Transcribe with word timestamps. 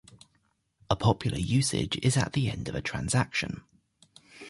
A 0.89 0.95
popular 0.95 1.37
usage 1.37 1.95
is 2.01 2.17
at 2.17 2.33
the 2.33 2.49
end 2.49 2.67
of 2.67 2.73
a 2.73 2.81
transaction. 2.81 3.61